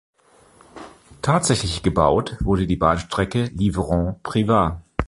Tatsächlich 1.21 1.83
gebaut 1.83 2.35
wurde 2.39 2.65
die 2.65 2.75
Bahnstrecke 2.75 3.51
Livron–Privas. 3.53 4.77